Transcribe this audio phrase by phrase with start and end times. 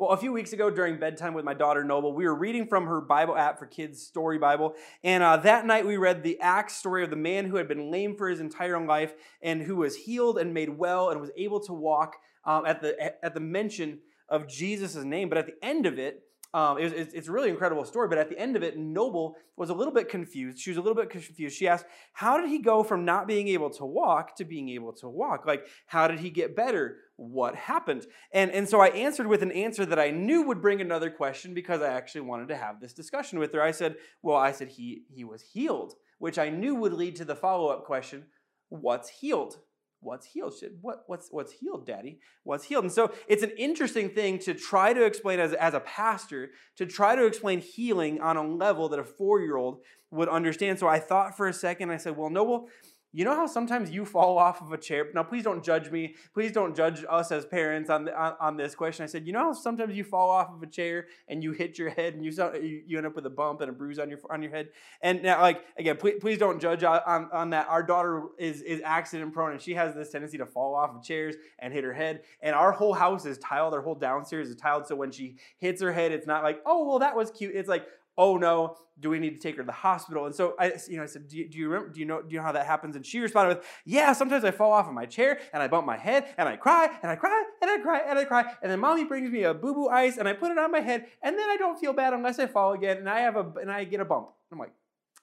[0.00, 2.86] Well, a few weeks ago during bedtime with my daughter Noble, we were reading from
[2.86, 4.74] her Bible app for kids, Story Bible.
[5.04, 7.90] And uh, that night we read the Acts story of the man who had been
[7.90, 11.60] lame for his entire life and who was healed and made well and was able
[11.60, 12.16] to walk
[12.46, 15.28] um, at, the, at the mention of Jesus' name.
[15.28, 16.22] But at the end of it,
[16.52, 19.36] um, it was, it's a really incredible story, but at the end of it, Noble
[19.56, 20.58] was a little bit confused.
[20.58, 21.56] She was a little bit confused.
[21.56, 24.92] She asked, How did he go from not being able to walk to being able
[24.94, 25.46] to walk?
[25.46, 26.96] Like, how did he get better?
[27.14, 28.06] What happened?
[28.32, 31.54] And, and so I answered with an answer that I knew would bring another question
[31.54, 33.62] because I actually wanted to have this discussion with her.
[33.62, 37.24] I said, Well, I said he, he was healed, which I knew would lead to
[37.24, 38.24] the follow up question
[38.70, 39.58] What's healed?
[40.00, 40.54] What's healed?
[40.80, 42.18] What, what's, what's healed, Daddy?
[42.44, 42.84] What's healed?
[42.84, 46.86] And so it's an interesting thing to try to explain as, as a pastor, to
[46.86, 50.78] try to explain healing on a level that a four year old would understand.
[50.78, 52.68] So I thought for a second, I said, well, Noble,
[53.12, 55.08] you know how sometimes you fall off of a chair?
[55.14, 56.14] Now, please don't judge me.
[56.32, 59.02] Please don't judge us as parents on, the, on, on, this question.
[59.02, 61.76] I said, you know how sometimes you fall off of a chair and you hit
[61.76, 64.20] your head and you, you end up with a bump and a bruise on your,
[64.30, 64.68] on your head?
[65.02, 67.66] And now, like, again, please, please don't judge on, on that.
[67.68, 71.02] Our daughter is, is accident prone and she has this tendency to fall off of
[71.02, 72.22] chairs and hit her head.
[72.40, 73.74] And our whole house is tiled.
[73.74, 74.86] Our whole downstairs is tiled.
[74.86, 77.56] So when she hits her head, it's not like, oh, well, that was cute.
[77.56, 77.86] It's like,
[78.20, 80.26] oh no, do we need to take her to the hospital?
[80.26, 81.88] And so I, you know, I said, do you, do you remember?
[81.90, 82.20] Do you know?
[82.20, 82.94] Do you know how that happens?
[82.94, 84.12] And she responded with, yeah.
[84.12, 86.90] Sometimes I fall off of my chair and I bump my head and I cry
[87.02, 88.44] and I cry and I cry and I cry.
[88.62, 90.80] And then mommy brings me a boo boo ice and I put it on my
[90.80, 93.52] head and then I don't feel bad unless I fall again and I have a
[93.60, 94.28] and I get a bump.
[94.52, 94.74] I'm like,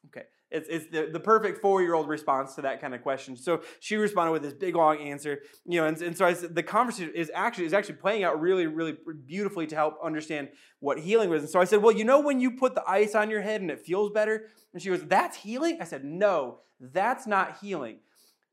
[0.08, 0.26] okay.
[0.50, 3.36] It's, it's the, the perfect four year old response to that kind of question.
[3.36, 6.64] So she responded with this big long answer, you know, and, and so I the
[6.64, 11.30] conversation is actually is actually playing out really really beautifully to help understand what healing
[11.30, 11.44] was.
[11.44, 13.62] And so I said, well, you know, when you put the ice on your head
[13.62, 15.80] and it feels better, and she goes, that's healing.
[15.82, 18.00] I said, no, that's not healing.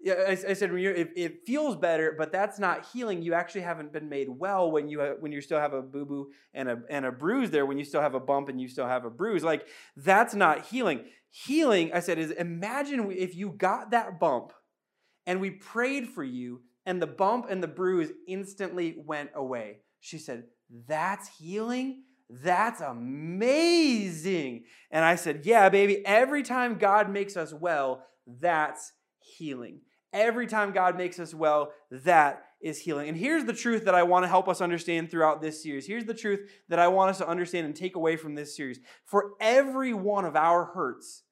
[0.00, 3.22] Yeah, I, I said it, it feels better, but that's not healing.
[3.22, 6.30] You actually haven't been made well when you when you still have a boo boo
[6.52, 7.64] and a and a bruise there.
[7.64, 10.66] When you still have a bump and you still have a bruise, like that's not
[10.66, 11.04] healing
[11.36, 14.52] Healing, I said, is imagine if you got that bump
[15.26, 19.78] and we prayed for you and the bump and the bruise instantly went away.
[19.98, 20.44] She said,
[20.86, 22.04] That's healing?
[22.30, 24.62] That's amazing.
[24.92, 28.06] And I said, Yeah, baby, every time God makes us well,
[28.40, 29.80] that's healing.
[30.12, 33.08] Every time God makes us well, that is healing.
[33.10, 35.86] And here's the truth that I want to help us understand throughout this series.
[35.86, 38.80] Here's the truth that I want us to understand and take away from this series.
[39.04, 41.24] For every one of our hurts,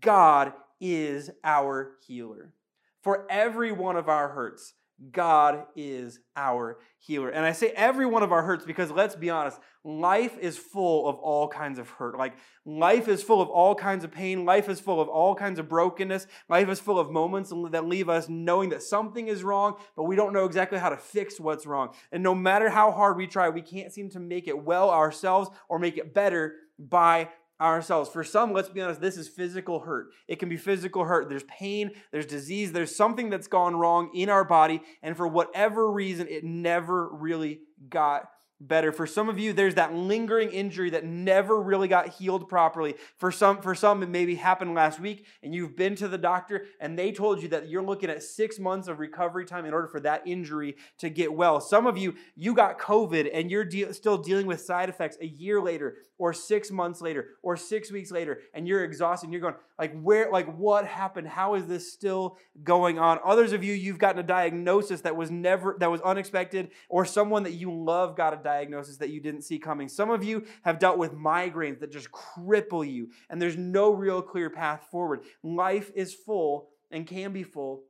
[0.00, 2.54] God is our healer.
[3.02, 4.72] For every one of our hurts,
[5.12, 7.30] God is our healer.
[7.30, 11.08] And I say every one of our hurts because let's be honest, life is full
[11.08, 12.18] of all kinds of hurt.
[12.18, 12.34] Like
[12.66, 14.44] life is full of all kinds of pain.
[14.44, 16.26] Life is full of all kinds of brokenness.
[16.50, 20.16] Life is full of moments that leave us knowing that something is wrong, but we
[20.16, 21.94] don't know exactly how to fix what's wrong.
[22.12, 25.48] And no matter how hard we try, we can't seem to make it well ourselves
[25.70, 27.28] or make it better by
[27.60, 28.10] ourselves.
[28.10, 30.08] For some, let's be honest, this is physical hurt.
[30.28, 31.28] It can be physical hurt.
[31.28, 35.90] There's pain, there's disease, there's something that's gone wrong in our body, and for whatever
[35.90, 38.92] reason, it never really got better.
[38.92, 42.94] For some of you, there's that lingering injury that never really got healed properly.
[43.16, 46.66] For some, for some, it maybe happened last week and you've been to the doctor
[46.78, 49.88] and they told you that you're looking at six months of recovery time in order
[49.88, 51.60] for that injury to get well.
[51.60, 55.26] Some of you, you got COVID and you're de- still dealing with side effects a
[55.26, 59.40] year later or six months later or six weeks later and you're exhausted and you're
[59.40, 61.26] going, like, where, like, what happened?
[61.26, 63.18] How is this still going on?
[63.24, 67.44] Others of you, you've gotten a diagnosis that was never, that was unexpected or someone
[67.44, 68.49] that you love got a diagnosis
[68.98, 69.88] that you didn't see coming.
[69.88, 74.22] Some of you have dealt with migraines that just cripple you, and there's no real
[74.22, 75.20] clear path forward.
[75.42, 77.84] Life is full and can be full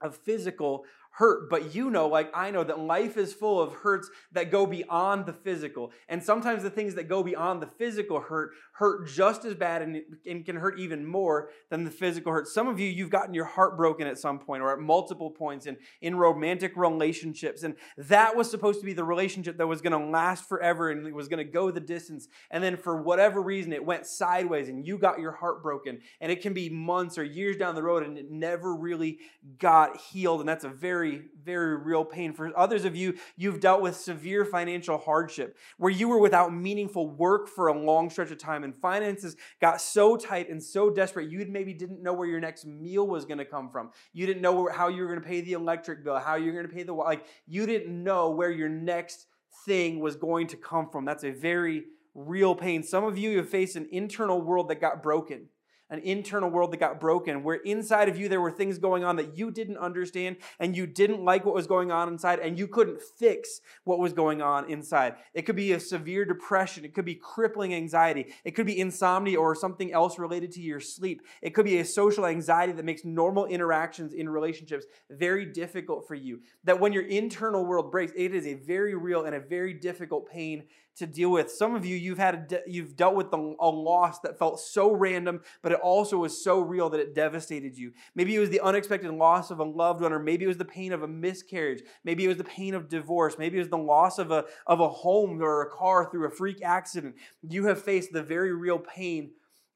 [0.00, 0.84] of physical
[1.20, 4.64] hurt, but you know, like I know, that life is full of hurts that go
[4.64, 5.92] beyond the physical.
[6.08, 10.00] And sometimes the things that go beyond the physical hurt hurt just as bad and,
[10.24, 12.48] and can hurt even more than the physical hurt.
[12.48, 15.66] Some of you, you've gotten your heart broken at some point or at multiple points
[15.66, 17.64] in, in romantic relationships.
[17.64, 21.12] And that was supposed to be the relationship that was going to last forever and
[21.12, 22.28] was going to go the distance.
[22.50, 26.00] And then for whatever reason, it went sideways and you got your heart broken.
[26.18, 29.18] And it can be months or years down the road and it never really
[29.58, 30.40] got healed.
[30.40, 31.09] And that's a very
[31.44, 32.32] very, real pain.
[32.32, 37.08] For others of you, you've dealt with severe financial hardship where you were without meaningful
[37.08, 41.30] work for a long stretch of time and finances got so tight and so desperate,
[41.30, 43.90] you maybe didn't know where your next meal was going to come from.
[44.12, 46.68] You didn't know how you were going to pay the electric bill, how you're going
[46.68, 49.26] to pay the, like, you didn't know where your next
[49.64, 51.04] thing was going to come from.
[51.04, 51.84] That's a very
[52.14, 52.82] real pain.
[52.82, 55.48] Some of you have faced an internal world that got broken
[55.90, 59.16] an internal world that got broken, where inside of you there were things going on
[59.16, 62.66] that you didn't understand and you didn't like what was going on inside and you
[62.66, 65.16] couldn't fix what was going on inside.
[65.34, 69.38] It could be a severe depression, it could be crippling anxiety, it could be insomnia
[69.38, 71.22] or something else related to your sleep.
[71.42, 76.14] It could be a social anxiety that makes normal interactions in relationships very difficult for
[76.14, 76.40] you.
[76.64, 80.28] That when your internal world breaks, it is a very real and a very difficult
[80.28, 80.64] pain
[81.00, 81.50] to deal with.
[81.50, 85.72] Some of you, you've had you've dealt with a loss that felt so random, but
[85.72, 87.92] it also was so real that it devastated you.
[88.14, 90.64] Maybe it was the unexpected loss of a loved one, or maybe it was the
[90.64, 91.82] pain of a miscarriage.
[92.04, 93.36] Maybe it was the pain of divorce.
[93.38, 96.30] Maybe it was the loss of a, of a home or a car through a
[96.30, 97.16] freak accident.
[97.42, 99.32] You have faced the very real pain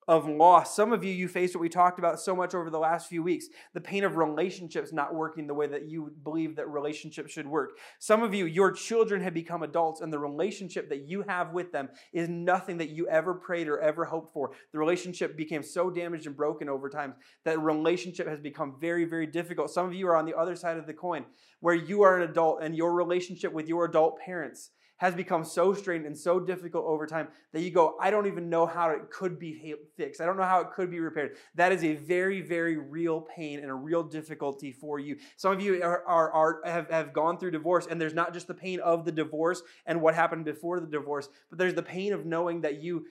[0.07, 0.75] of loss.
[0.75, 3.23] Some of you, you faced what we talked about so much over the last few
[3.23, 7.47] weeks the pain of relationships not working the way that you believe that relationships should
[7.47, 7.79] work.
[7.99, 11.73] Some of you, your children have become adults, and the relationship that you have with
[11.73, 14.53] them is nothing that you ever prayed or ever hoped for.
[14.73, 17.15] The relationship became so damaged and broken over time
[17.45, 19.71] that relationship has become very, very difficult.
[19.71, 21.25] Some of you are on the other side of the coin
[21.61, 25.75] where you are an adult and your relationship with your adult parents has become so
[25.75, 29.11] strained and so difficult over time that you go, I don't even know how it
[29.11, 30.21] could be fixed.
[30.21, 31.37] I don't know how it could be repaired.
[31.57, 35.17] That is a very, very real pain and a real difficulty for you.
[35.37, 38.47] Some of you are, are, are have, have gone through divorce, and there's not just
[38.47, 42.13] the pain of the divorce and what happened before the divorce, but there's the pain
[42.13, 43.07] of knowing that you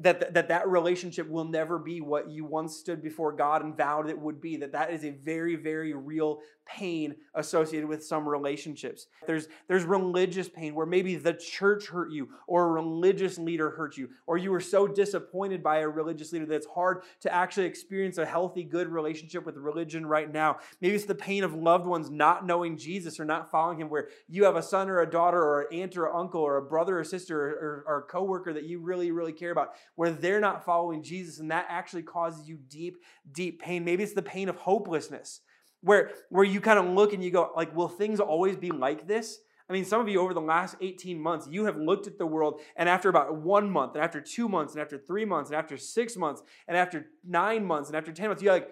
[0.00, 4.10] that, that that relationship will never be what you once stood before God and vowed
[4.10, 4.56] it would be.
[4.56, 9.06] That that is a very, very real pain associated with some relationships.
[9.26, 13.96] There's, there's religious pain where maybe the church hurt you or a religious leader hurt
[13.96, 17.66] you, or you were so disappointed by a religious leader that it's hard to actually
[17.66, 20.58] experience a healthy, good relationship with religion right now.
[20.80, 24.08] Maybe it's the pain of loved ones not knowing Jesus or not following him, where
[24.28, 26.62] you have a son or a daughter or an aunt or an uncle or a
[26.62, 30.10] brother or sister or, or, or a coworker that you really, really care about, where
[30.10, 32.98] they're not following Jesus, and that actually causes you deep,
[33.32, 33.84] deep pain.
[33.84, 35.40] Maybe it's the pain of hopelessness
[35.82, 39.06] where where you kind of look and you go like will things always be like
[39.06, 39.38] this?
[39.68, 42.26] I mean some of you over the last 18 months you have looked at the
[42.26, 45.58] world and after about one month and after two months and after three months and
[45.58, 48.70] after six months and after nine months and after 10 months you're like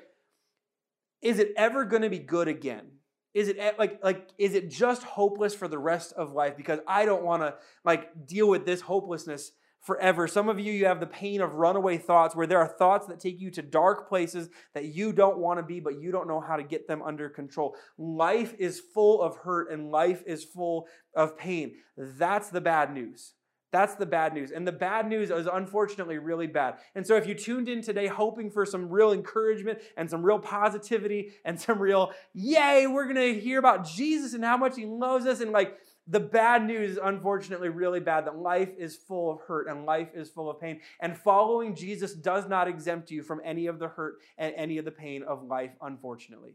[1.23, 2.87] is it ever going to be good again?
[3.35, 6.57] Is it like like is it just hopeless for the rest of life?
[6.57, 7.55] Because i don't want to
[7.85, 9.53] like deal with this hopelessness
[9.87, 10.27] forever.
[10.27, 13.21] Some of you, you have the pain of runaway thoughts where there are thoughts that
[13.21, 16.41] take you to dark places that you don't want to be, but you don't know
[16.41, 17.77] how to get them under control.
[17.97, 21.77] Life is full of hurt and life is full of pain.
[21.97, 23.35] That's the bad news.
[23.71, 24.51] That's the bad news.
[24.51, 26.79] And the bad news is unfortunately really bad.
[26.97, 30.39] And so if you tuned in today hoping for some real encouragement and some real
[30.41, 34.87] positivity and some real, yay, we're going to hear about Jesus and how much he
[34.87, 35.77] loves us and like
[36.09, 40.11] the bad news is unfortunately really bad that life is full of hurt and life
[40.15, 40.81] is full of pain.
[41.01, 44.85] And following Jesus does not exempt you from any of the hurt and any of
[44.85, 46.55] the pain of life, unfortunately.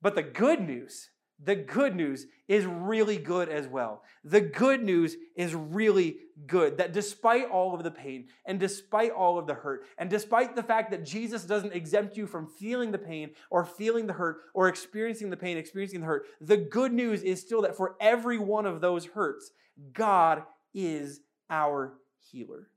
[0.00, 1.10] But the good news
[1.44, 4.02] the good news is really good as well.
[4.24, 9.38] The good news is really good that despite all of the pain and despite all
[9.38, 12.98] of the hurt, and despite the fact that Jesus doesn't exempt you from feeling the
[12.98, 17.22] pain or feeling the hurt or experiencing the pain, experiencing the hurt, the good news
[17.22, 19.50] is still that for every one of those hurts,
[19.92, 20.42] God
[20.74, 21.94] is our
[22.30, 22.68] healer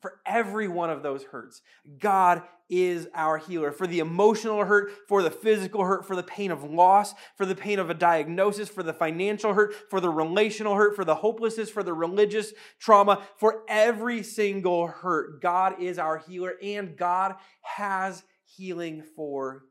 [0.00, 1.62] for every one of those hurts.
[1.98, 3.72] God is our healer.
[3.72, 7.54] For the emotional hurt, for the physical hurt, for the pain of loss, for the
[7.54, 11.70] pain of a diagnosis, for the financial hurt, for the relational hurt, for the hopelessness,
[11.70, 18.22] for the religious trauma, for every single hurt, God is our healer and God has
[18.44, 19.64] healing for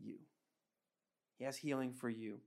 [0.00, 0.16] you.
[1.38, 2.38] He has healing for you.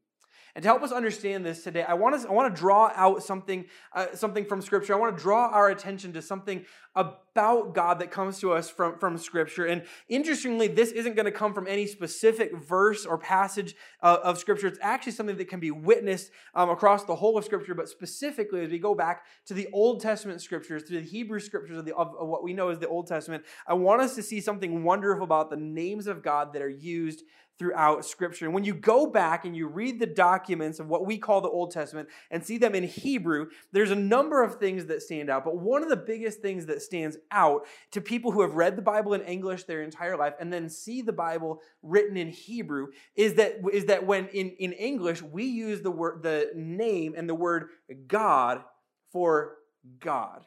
[0.56, 3.24] And to help us understand this today, I want to, I want to draw out
[3.24, 4.94] something, uh, something from Scripture.
[4.94, 6.65] I want to draw our attention to something
[6.96, 9.65] about God that comes to us from, from Scripture.
[9.65, 14.38] And interestingly, this isn't going to come from any specific verse or passage uh, of
[14.38, 14.68] Scripture.
[14.68, 18.63] It's actually something that can be witnessed um, across the whole of Scripture, but specifically
[18.63, 21.96] as we go back to the Old Testament Scriptures, to the Hebrew Scriptures of, the,
[21.96, 24.84] of, of what we know as the Old Testament, I want us to see something
[24.84, 27.24] wonderful about the names of God that are used
[27.59, 28.45] throughout Scripture.
[28.45, 31.49] And when you go back and you read the documents of what we call the
[31.49, 35.43] Old Testament and see them in Hebrew, there's a number of things that stand out.
[35.43, 38.81] But one of the biggest things that stands out to people who have read the
[38.81, 43.33] Bible in English their entire life and then see the Bible written in Hebrew is
[43.35, 47.35] that, is that when in, in English we use the word the name and the
[47.35, 47.67] word
[48.07, 48.63] God
[49.11, 49.57] for
[49.99, 50.45] God.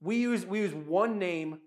[0.00, 1.58] We use, we use one name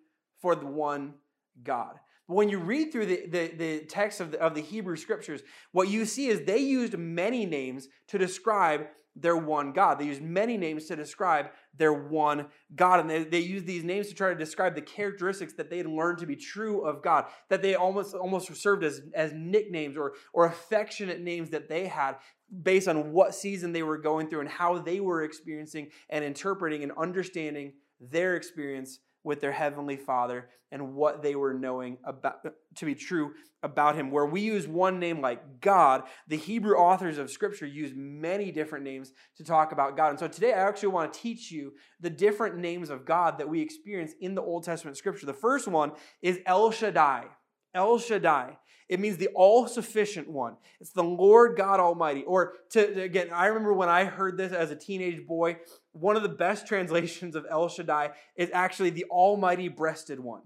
[0.42, 1.16] for the one
[1.62, 2.00] God.
[2.32, 5.90] When you read through the, the, the text of the, of the Hebrew scriptures, what
[5.90, 10.00] you see is they used many names to describe their one God.
[10.00, 11.48] They used many names to describe
[11.78, 13.02] their one God.
[13.02, 15.88] And they, they use these names to try to describe the characteristics that they had
[15.88, 20.14] learned to be true of God, that they almost almost served as, as nicknames or,
[20.34, 22.16] or affectionate names that they had
[22.64, 26.84] based on what season they were going through and how they were experiencing and interpreting
[26.84, 32.44] and understanding their experience with their heavenly father and what they were knowing about
[32.76, 34.10] to be true about him.
[34.10, 38.84] Where we use one name like god the hebrew authors of scripture use many different
[38.84, 40.10] names to talk about god.
[40.12, 43.50] And so today i actually want to teach you the different names of god that
[43.50, 45.26] we experience in the old testament scripture.
[45.26, 47.26] The first one is el shaddai.
[47.74, 48.58] El shaddai.
[48.92, 50.58] It means the all sufficient one.
[50.82, 52.24] It's the Lord God Almighty.
[52.24, 55.60] Or to, again, I remember when I heard this as a teenage boy,
[55.94, 60.44] one of the best translations of El Shaddai is actually the Almighty breasted one.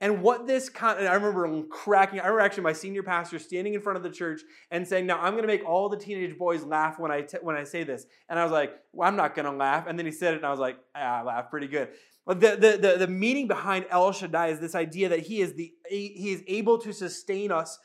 [0.00, 3.80] And what this kind I remember cracking, I remember actually my senior pastor standing in
[3.80, 6.62] front of the church and saying, Now I'm going to make all the teenage boys
[6.62, 8.06] laugh when I, t- when I say this.
[8.28, 9.86] And I was like, Well, I'm not going to laugh.
[9.88, 11.88] And then he said it, and I was like, ah, I laughed pretty good.
[12.24, 15.54] But the, the, the, the meaning behind El Shaddai is this idea that he is,
[15.54, 17.78] the, he is able to sustain us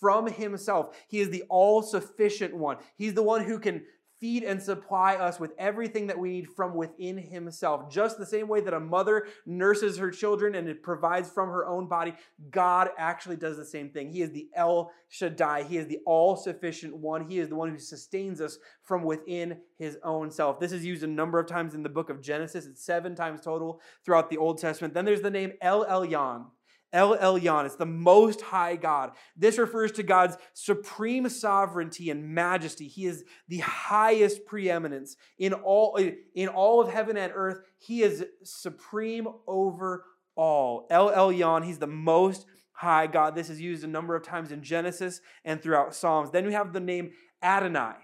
[0.00, 0.96] from himself.
[1.06, 2.78] He is the all sufficient one.
[2.96, 3.82] He's the one who can
[4.20, 7.90] feed and supply us with everything that we need from within himself.
[7.90, 11.66] Just the same way that a mother nurses her children and it provides from her
[11.66, 12.14] own body,
[12.50, 14.10] God actually does the same thing.
[14.10, 15.64] He is the El Shaddai.
[15.64, 17.28] He is the all sufficient one.
[17.28, 20.60] He is the one who sustains us from within his own self.
[20.60, 22.66] This is used a number of times in the book of Genesis.
[22.66, 24.92] It's seven times total throughout the Old Testament.
[24.92, 26.44] Then there's the name El Elyon.
[26.92, 29.12] El Elyon, it's the most high God.
[29.36, 32.88] This refers to God's supreme sovereignty and majesty.
[32.88, 35.98] He is the highest preeminence in all,
[36.34, 37.60] in all of heaven and earth.
[37.78, 40.04] He is supreme over
[40.34, 40.86] all.
[40.90, 43.34] El Elyon, he's the most high God.
[43.34, 46.30] This is used a number of times in Genesis and throughout Psalms.
[46.30, 47.94] Then we have the name Adonai.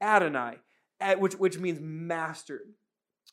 [0.00, 0.58] Adonai,
[1.18, 2.60] which, which means master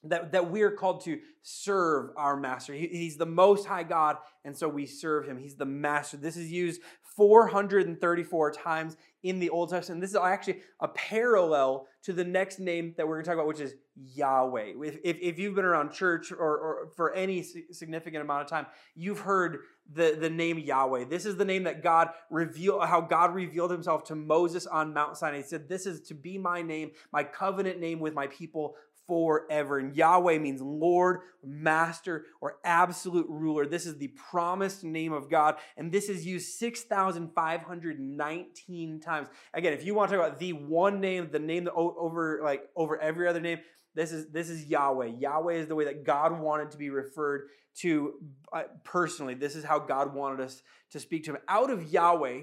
[0.09, 2.73] that, that we are called to serve our master.
[2.73, 5.37] He, he's the most high God, and so we serve him.
[5.37, 6.17] He's the master.
[6.17, 6.81] This is used
[7.15, 10.01] 434 times in the Old Testament.
[10.01, 13.47] This is actually a parallel to the next name that we're going to talk about,
[13.47, 14.73] which is Yahweh.
[14.83, 18.65] If, if, if you've been around church or, or for any significant amount of time,
[18.95, 19.59] you've heard
[19.91, 21.05] the, the name Yahweh.
[21.05, 25.17] This is the name that God revealed, how God revealed himself to Moses on Mount
[25.17, 25.37] Sinai.
[25.37, 28.75] He said, This is to be my name, my covenant name with my people
[29.07, 29.79] forever.
[29.79, 33.65] And Yahweh means Lord, Master, or absolute ruler.
[33.65, 39.27] This is the promised name of God, and this is used 6,519 times.
[39.53, 42.63] Again, if you want to talk about the one name, the name that over like
[42.75, 43.59] over every other name,
[43.93, 45.11] this is this is Yahweh.
[45.19, 48.13] Yahweh is the way that God wanted to be referred to
[48.53, 49.33] uh, personally.
[49.33, 51.37] This is how God wanted us to speak to Him.
[51.47, 52.41] Out of Yahweh,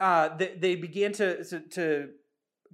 [0.00, 2.08] uh, they, they, began to, to, to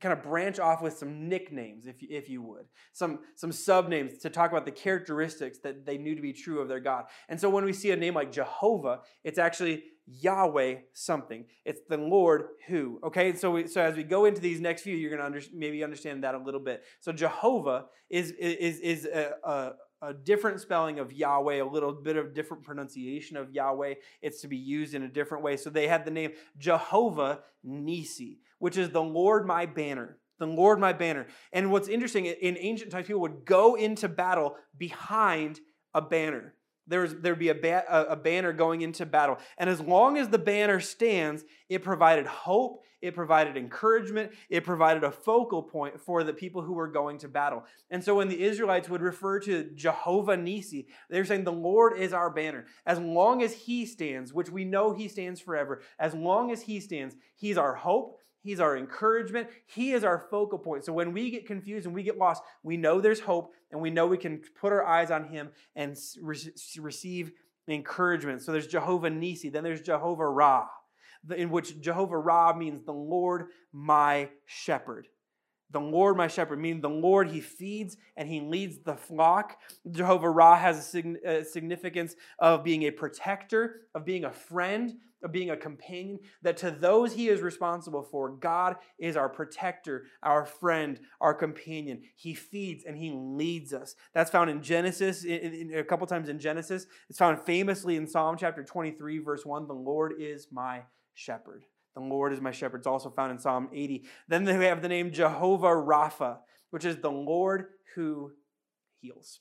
[0.00, 3.88] kind of branch off with some nicknames, if you, if you would, some, some sub
[3.88, 7.04] names to talk about the characteristics that they knew to be true of their God.
[7.28, 11.44] And so when we see a name like Jehovah, it's actually Yahweh something.
[11.64, 13.00] It's the Lord who.
[13.04, 15.40] Okay, so we, so as we go into these next few, you're going to under,
[15.52, 16.82] maybe understand that a little bit.
[17.00, 22.16] So Jehovah is is is a, a a different spelling of Yahweh, a little bit
[22.16, 23.94] of different pronunciation of Yahweh.
[24.22, 25.56] It's to be used in a different way.
[25.56, 30.18] So they had the name Jehovah Nisi, which is the Lord my banner.
[30.38, 31.26] The Lord my banner.
[31.52, 35.60] And what's interesting, in ancient times, people would go into battle behind
[35.94, 36.54] a banner
[36.88, 39.38] there was, there'd be a, ba- a banner going into battle.
[39.58, 45.04] And as long as the banner stands, it provided hope, it provided encouragement, it provided
[45.04, 47.64] a focal point for the people who were going to battle.
[47.90, 52.12] And so when the Israelites would refer to Jehovah Nisi, they're saying, The Lord is
[52.12, 52.64] our banner.
[52.86, 56.80] As long as He stands, which we know He stands forever, as long as He
[56.80, 59.48] stands, He's our hope, He's our encouragement.
[59.66, 60.84] He is our focal point.
[60.84, 63.90] So when we get confused and we get lost, we know there's hope and we
[63.90, 67.32] know we can put our eyes on Him and re- receive
[67.66, 68.42] encouragement.
[68.42, 70.68] So there's Jehovah Nisi, then there's Jehovah Ra,
[71.36, 75.08] in which Jehovah Ra means the Lord my shepherd.
[75.70, 79.58] The Lord my shepherd, meaning the Lord, he feeds and he leads the flock.
[79.90, 85.32] Jehovah Ra has a uh, significance of being a protector, of being a friend, of
[85.32, 90.46] being a companion, that to those he is responsible for, God is our protector, our
[90.46, 92.02] friend, our companion.
[92.14, 93.94] He feeds and he leads us.
[94.14, 96.86] That's found in Genesis, in, in, a couple times in Genesis.
[97.08, 100.82] It's found famously in Psalm chapter 23, verse 1 The Lord is my
[101.14, 101.64] shepherd.
[101.98, 102.78] The Lord is my shepherd.
[102.78, 104.04] It's also found in Psalm 80.
[104.28, 106.38] Then we have the name Jehovah Rapha,
[106.70, 108.32] which is the Lord who
[109.00, 109.40] heals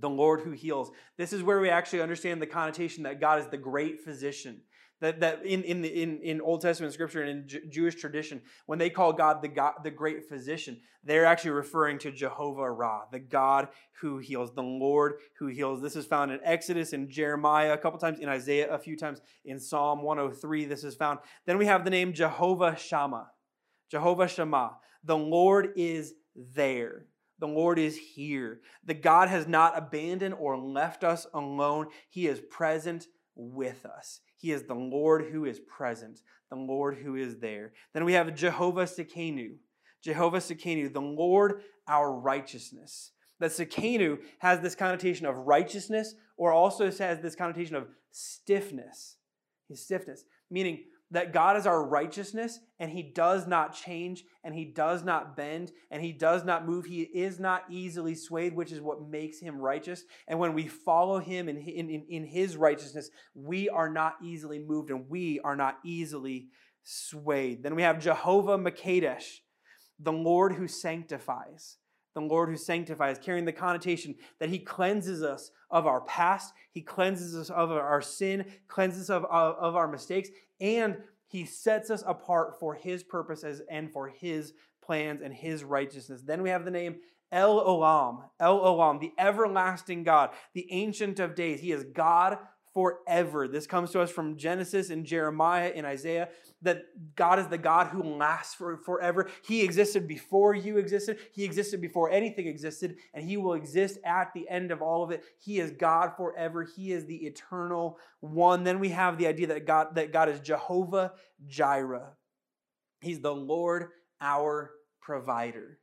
[0.00, 0.90] the Lord who heals.
[1.16, 4.60] This is where we actually understand the connotation that God is the great physician,
[5.00, 8.40] That, that in, in, the, in, in Old Testament scripture and in J- Jewish tradition,
[8.64, 13.02] when they call God the, God the great physician, they're actually referring to Jehovah Ra,
[13.12, 13.68] the God
[14.00, 15.82] who heals, the Lord who heals.
[15.82, 19.20] This is found in Exodus and Jeremiah a couple times, in Isaiah a few times,
[19.44, 21.18] in Psalm 103 this is found.
[21.44, 23.30] Then we have the name Jehovah Shammah.
[23.90, 24.78] Jehovah Shammah.
[25.04, 27.06] The Lord is there.
[27.38, 28.60] The Lord is here.
[28.84, 31.88] The God has not abandoned or left us alone.
[32.08, 34.20] He is present with us.
[34.36, 37.72] He is the Lord who is present, the Lord who is there.
[37.94, 39.54] Then we have Jehovah Tsidkenu.
[40.02, 43.12] Jehovah Tsidkenu, the Lord our righteousness.
[43.40, 49.16] That Tsidkenu has this connotation of righteousness or also has this connotation of stiffness.
[49.68, 54.64] His stiffness, meaning that God is our righteousness and he does not change and he
[54.64, 56.84] does not bend and he does not move.
[56.84, 60.04] He is not easily swayed, which is what makes him righteous.
[60.26, 64.90] And when we follow him in, in, in his righteousness, we are not easily moved
[64.90, 66.48] and we are not easily
[66.82, 67.62] swayed.
[67.62, 69.38] Then we have Jehovah Makadesh,
[70.00, 71.76] the Lord who sanctifies
[72.16, 76.80] the Lord who sanctifies, carrying the connotation that He cleanses us of our past, He
[76.80, 80.96] cleanses us of our sin, cleanses us of, of, of our mistakes, and
[81.26, 86.22] He sets us apart for His purposes and for His plans and His righteousness.
[86.22, 86.96] Then we have the name
[87.30, 91.60] El Olam, El Olam, the everlasting God, the Ancient of Days.
[91.60, 92.38] He is God
[92.76, 93.48] forever.
[93.48, 96.28] This comes to us from Genesis and Jeremiah and Isaiah
[96.60, 96.82] that
[97.16, 99.30] God is the God who lasts for forever.
[99.46, 104.34] He existed before you existed, He existed before anything existed, and He will exist at
[104.34, 105.24] the end of all of it.
[105.38, 106.64] He is God forever.
[106.76, 108.62] He is the eternal one.
[108.62, 111.14] Then we have the idea that God, that God is Jehovah
[111.46, 112.12] Jireh.
[113.00, 113.86] He's the Lord
[114.20, 115.78] our provider.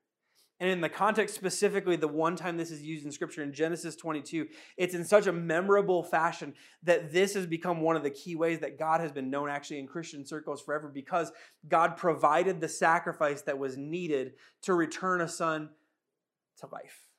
[0.64, 3.98] And in the context specifically, the one time this is used in Scripture in Genesis
[3.98, 6.54] 22, it's in such a memorable fashion
[6.84, 9.80] that this has become one of the key ways that God has been known actually
[9.80, 11.34] in Christian circles forever because
[11.68, 15.68] God provided the sacrifice that was needed to return a son
[16.62, 17.10] to life,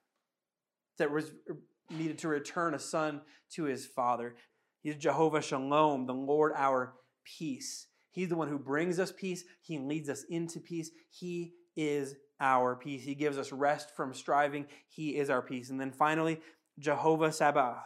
[0.97, 1.33] that was
[1.91, 3.21] needed to return a son
[3.51, 4.37] to his father.
[4.81, 7.89] He's Jehovah Shalom, the Lord our peace.
[8.11, 10.91] He's the one who brings us peace, He leads us into peace.
[11.11, 13.05] He is our peace.
[13.05, 14.67] He gives us rest from striving.
[14.89, 15.71] He is our peace.
[15.71, 16.41] And then finally,
[16.79, 17.85] Jehovah Sabaoth,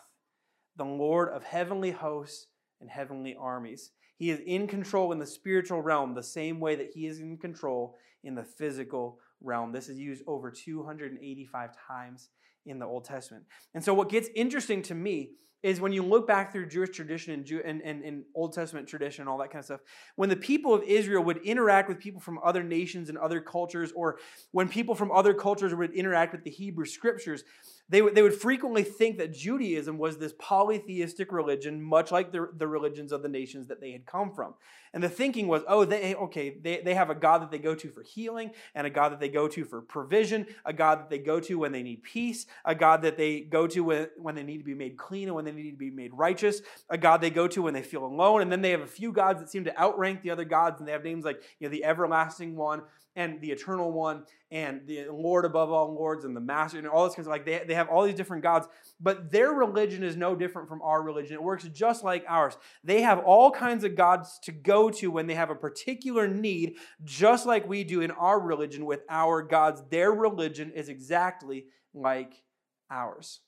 [0.77, 2.47] the Lord of heavenly hosts
[2.81, 3.91] and heavenly armies.
[4.17, 7.37] He is in control in the spiritual realm the same way that he is in
[7.39, 9.73] control in the physical realm.
[9.73, 12.31] This is used over 285 times
[12.69, 13.45] in the Old Testament.
[13.75, 17.33] And so, what gets interesting to me is when you look back through Jewish tradition
[17.35, 19.81] and, Jew, and, and, and, Old Testament tradition and all that kind of stuff,
[20.15, 23.93] when the people of Israel would interact with people from other nations and other cultures,
[23.97, 24.19] or
[24.53, 27.43] when people from other cultures would interact with the Hebrew scriptures,
[27.91, 32.51] they would, they would frequently think that Judaism was this polytheistic religion, much like the,
[32.57, 34.55] the religions of the nations that they had come from.
[34.93, 37.75] And the thinking was, oh, they okay, they, they have a God that they go
[37.75, 41.11] to for healing, and a God that they go to for provision, a God that
[41.11, 44.35] they go to when they need peace, a God that they go to when, when
[44.35, 46.99] they need to be made clean and when they need to be made righteous, a
[46.99, 49.41] God they go to when they feel alone, and then they have a few gods
[49.41, 51.85] that seem to outrank the other gods, and they have names like you know, the
[51.85, 52.83] everlasting one
[53.19, 57.05] and the eternal one and the Lord above all lords and the master and all
[57.05, 58.69] this kinds of like they, they have all these different gods,
[59.01, 61.35] but their religion is no different from our religion.
[61.35, 62.57] It works just like ours.
[62.85, 66.77] They have all kinds of gods to go to when they have a particular need,
[67.03, 69.83] just like we do in our religion with our gods.
[69.91, 72.45] Their religion is exactly like
[72.89, 73.41] ours.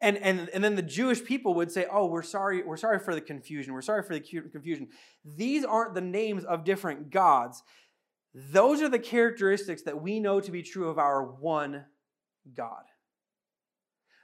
[0.00, 3.14] And, and, and then the Jewish people would say, Oh, we're sorry, we're sorry for
[3.14, 3.72] the confusion.
[3.72, 4.88] We're sorry for the confusion.
[5.24, 7.62] These aren't the names of different gods.
[8.34, 11.84] Those are the characteristics that we know to be true of our one
[12.54, 12.82] God.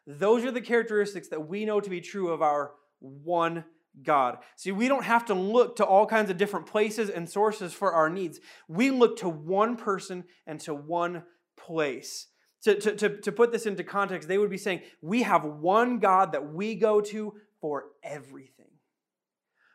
[0.06, 3.64] Those are the characteristics that we know to be true of our one
[4.02, 4.38] God.
[4.56, 7.92] See, we don't have to look to all kinds of different places and sources for
[7.92, 8.40] our needs.
[8.66, 11.22] We look to one person and to one
[11.56, 12.26] place.
[12.64, 15.98] To, to, to, to put this into context, they would be saying, We have one
[15.98, 18.66] God that we go to for everything.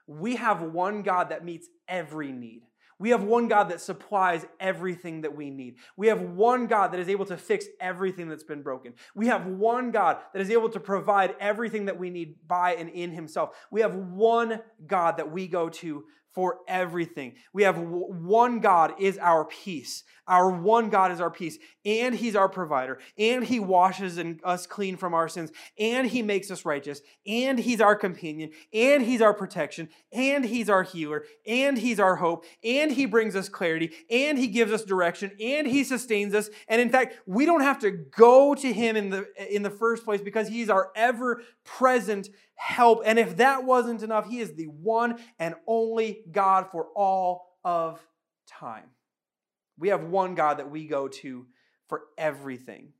[0.08, 2.64] We have one God that meets every need.
[2.98, 5.76] We have one God that supplies everything that we need.
[5.98, 8.94] We have one God that is able to fix everything that's been broken.
[9.14, 12.90] We have one God that is able to provide everything that we need by and
[12.90, 13.56] in Himself.
[13.70, 16.06] We have one God that we go to
[16.36, 17.34] for everything.
[17.54, 20.04] We have one God is our peace.
[20.28, 24.98] Our one God is our peace, and He's our provider, and He washes us clean
[24.98, 29.36] from our sins, and He makes us righteous, and He's our companion, and He's our
[29.36, 34.40] protection, and He's our healer, and He's our hope, and He brings us clarity, and
[34.40, 36.50] He gives us direction, and He sustains us.
[36.68, 40.06] And in fact, we don't have to go to Him in the in the first
[40.06, 43.02] place because He's our ever present help.
[43.06, 48.00] And if that wasn't enough, He is the one and only God for all of
[48.48, 48.86] time.
[49.78, 51.46] We have one God that we go to
[51.88, 52.94] for everything.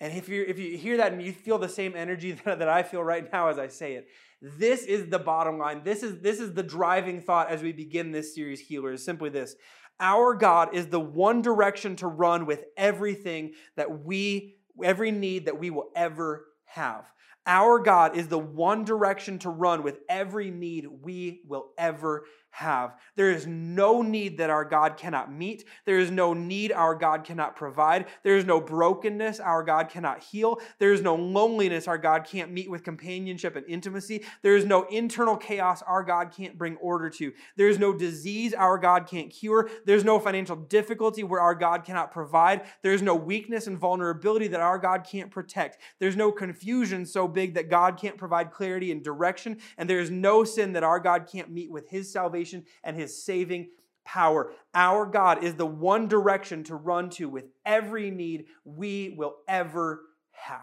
[0.00, 2.82] And if you if you hear that and you feel the same energy that, I
[2.82, 4.08] feel right now as I say it,
[4.40, 5.82] this is the bottom line.
[5.84, 9.04] This is this is the driving thought as we begin this series Healers.
[9.04, 9.54] Simply this.
[10.00, 15.60] Our God is the one direction to run with everything that we every need that
[15.60, 17.06] we will ever have.
[17.46, 22.96] Our God is the one direction to run with every need we will ever have.
[23.16, 25.64] There is no need that our God cannot meet.
[25.86, 28.06] There is no need our God cannot provide.
[28.22, 30.60] There is no brokenness our God cannot heal.
[30.78, 34.24] There is no loneliness our God can't meet with companionship and intimacy.
[34.42, 37.32] There is no internal chaos our God can't bring order to.
[37.56, 39.70] There is no disease our God can't cure.
[39.86, 42.62] There's no financial difficulty where our God cannot provide.
[42.82, 45.78] There is no weakness and vulnerability that our God can't protect.
[46.00, 49.56] There's no confusion so big that God can't provide clarity and direction.
[49.78, 52.96] And there is no sin that our God can't meet with his salvation salvation and
[52.96, 53.68] his saving
[54.04, 54.52] power.
[54.74, 60.02] Our God is the one direction to run to with every need we will ever
[60.32, 60.60] have.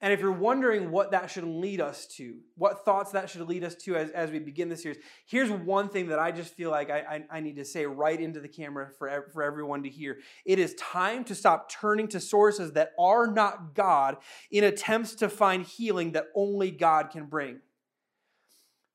[0.00, 3.62] And if you're wondering what that should lead us to, what thoughts that should lead
[3.62, 6.72] us to as, as we begin this series, here's one thing that I just feel
[6.72, 6.98] like I,
[7.30, 10.18] I, I need to say right into the camera for, for everyone to hear.
[10.44, 14.16] It is time to stop turning to sources that are not God
[14.50, 17.60] in attempts to find healing that only God can bring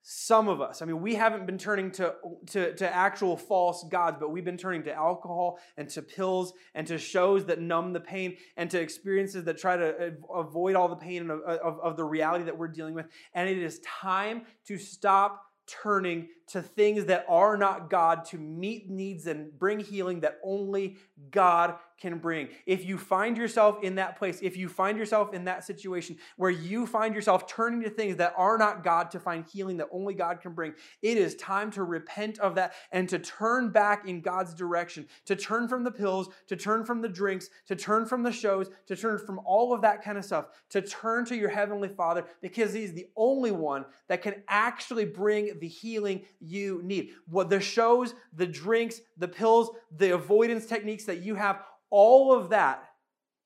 [0.09, 0.81] some of us.
[0.81, 2.15] I mean we haven't been turning to,
[2.51, 6.87] to, to actual false gods but we've been turning to alcohol and to pills and
[6.87, 10.95] to shows that numb the pain and to experiences that try to avoid all the
[10.95, 13.07] pain of, of, of the reality that we're dealing with.
[13.33, 18.89] And it is time to stop turning to things that are not God to meet
[18.89, 20.95] needs and bring healing that only
[21.31, 22.49] God can bring.
[22.65, 26.51] If you find yourself in that place, if you find yourself in that situation where
[26.51, 30.13] you find yourself turning to things that are not God to find healing that only
[30.13, 34.21] God can bring, it is time to repent of that and to turn back in
[34.21, 38.23] God's direction, to turn from the pills, to turn from the drinks, to turn from
[38.23, 41.49] the shows, to turn from all of that kind of stuff, to turn to your
[41.49, 47.11] Heavenly Father because He's the only one that can actually bring the healing you need.
[47.27, 52.49] What the shows, the drinks, the pills, the avoidance techniques that you have, all of
[52.49, 52.83] that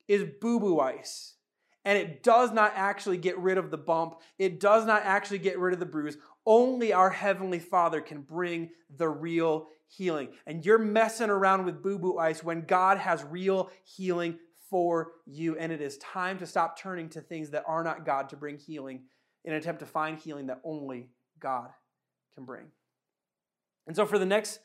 [0.08, 1.34] is boo boo ice.
[1.84, 5.58] And it does not actually get rid of the bump, it does not actually get
[5.58, 6.16] rid of the bruise.
[6.44, 10.30] Only our Heavenly Father can bring the real healing.
[10.46, 14.38] And you're messing around with boo boo ice when God has real healing
[14.70, 15.56] for you.
[15.56, 18.58] And it is time to stop turning to things that are not God to bring
[18.58, 19.02] healing
[19.44, 21.70] in an attempt to find healing that only God
[22.34, 22.66] can bring.
[23.86, 24.60] And so for the next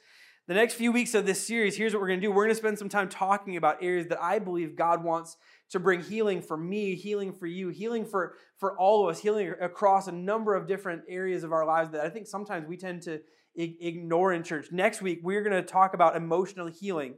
[0.47, 2.31] the next few weeks of this series, here's what we're going to do.
[2.31, 5.35] We're going to spend some time talking about areas that I believe God wants
[5.71, 9.53] to bring healing for me, healing for you, healing for, for all of us, healing
[9.59, 13.01] across a number of different areas of our lives that I think sometimes we tend
[13.03, 13.19] to
[13.55, 14.67] ignore in church.
[14.71, 17.09] Next week, we're going to talk about emotional healing.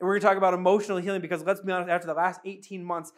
[0.00, 2.40] And we're going to talk about emotional healing because let's be honest, after the last
[2.44, 3.12] 18 months,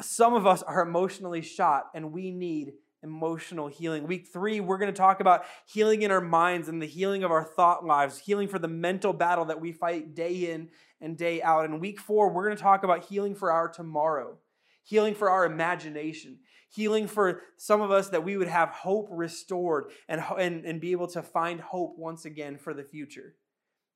[0.00, 2.72] some of us are emotionally shot and we need
[3.02, 4.06] emotional healing.
[4.06, 7.30] Week three, we're going to talk about healing in our minds and the healing of
[7.30, 10.68] our thought lives, healing for the mental battle that we fight day in
[11.00, 11.64] and day out.
[11.64, 14.38] And week four, we're going to talk about healing for our tomorrow,
[14.84, 16.38] healing for our imagination,
[16.68, 20.92] healing for some of us that we would have hope restored and, and, and be
[20.92, 23.34] able to find hope once again for the future.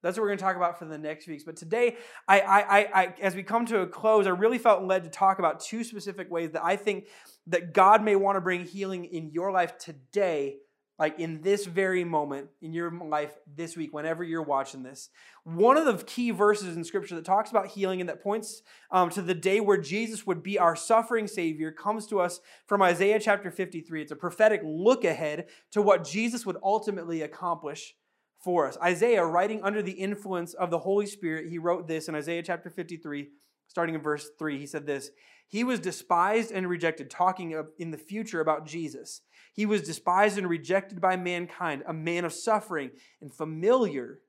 [0.07, 1.43] That's what we're going to talk about for the next weeks.
[1.43, 1.97] But today,
[2.29, 5.41] I, I, I, as we come to a close, I really felt led to talk
[5.41, 7.09] about two specific ways that I think
[7.49, 10.59] that God may want to bring healing in your life today,
[10.97, 15.11] like in this very moment in your life this week, whenever you're watching this.
[15.43, 19.11] One of the key verses in Scripture that talks about healing and that points um,
[19.11, 22.39] to the day where Jesus would be our suffering Savior comes to us
[22.69, 24.03] from Isaiah chapter 53.
[24.03, 27.97] It's a prophetic look ahead to what Jesus would ultimately accomplish
[28.39, 28.77] for us.
[28.83, 32.71] Isaiah, writing under the influence of the Holy Spirit, he wrote this in Isaiah chapter
[32.71, 33.29] 53,
[33.69, 34.59] starting in verse 3.
[34.59, 35.11] He said this
[35.49, 39.23] he was despised and rejected, talking in the future about Jesus.
[39.53, 44.21] He was despised and rejected by mankind, a man of suffering and familiar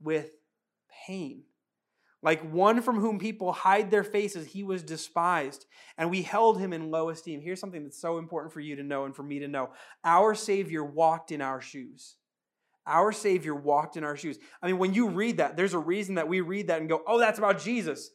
[0.00, 0.30] with
[1.06, 1.44] pain.
[2.22, 5.64] Like one from whom people hide their faces, he was despised,
[5.96, 7.40] and we held him in low esteem.
[7.40, 9.70] Here's something that's so important for you to know and for me to know
[10.04, 12.16] our Savior walked in our shoes.
[12.86, 14.38] Our Savior walked in our shoes.
[14.62, 17.02] I mean, when you read that, there's a reason that we read that and go,
[17.06, 18.10] oh, that's about Jesus.